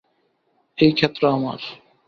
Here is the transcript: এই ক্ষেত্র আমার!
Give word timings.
এই 0.77 0.91
ক্ষেত্র 0.93 1.21
আমার! 1.27 1.59